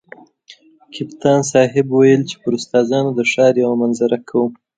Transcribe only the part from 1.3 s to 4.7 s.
صاحب ویل چې پر استادانو د ښار یوه منظره کوم.